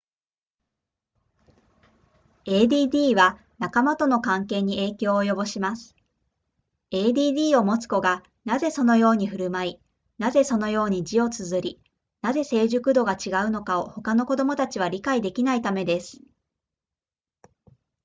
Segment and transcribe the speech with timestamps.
[2.47, 5.95] add は仲間との関係に影響を及ぼします
[6.91, 9.79] add を持つ子がなぜそのように振る舞い
[10.17, 11.79] なぜそのように字を綴り
[12.23, 16.19] なぜ成熟度が違うのかを他の子供たちは理解できないためです